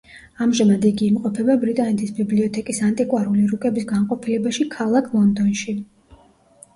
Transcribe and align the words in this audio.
ამჟამად 0.43 0.85
იგი 0.89 1.03
იმყოფება 1.07 1.57
ბრიტანეთის 1.63 2.13
ბიბლიოთეკის 2.19 2.79
ანტიკვარული 2.87 3.43
რუკების 3.51 3.85
განყოფილებაში 3.91 4.65
ქალაქ 4.77 5.11
ლონდონში. 5.19 5.77